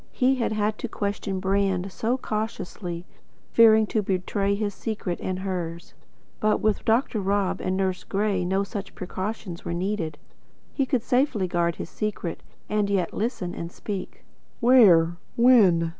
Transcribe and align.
He 0.13 0.37
had 0.37 0.51
had 0.51 0.79
to 0.79 0.87
question 0.87 1.39
Brand 1.39 1.91
so 1.91 2.17
cautiously, 2.17 3.05
fearing 3.51 3.85
to 3.85 4.01
betray 4.01 4.55
his 4.55 4.73
secret 4.73 5.19
and 5.21 5.37
hers; 5.37 5.93
but 6.39 6.59
with 6.59 6.83
Dr. 6.85 7.19
Rob 7.21 7.61
and 7.61 7.77
Nurse 7.77 8.03
Gray 8.03 8.43
no 8.43 8.63
such 8.63 8.95
precautions 8.95 9.63
were 9.63 9.75
needed. 9.75 10.17
He 10.73 10.87
could 10.87 11.03
safely 11.03 11.47
guard 11.47 11.75
his 11.75 11.91
secret, 11.91 12.41
and 12.67 12.89
yet 12.89 13.13
listen 13.13 13.53
and 13.53 13.71
speak. 13.71 14.25
"Where 14.59 15.17
when?" 15.35 15.89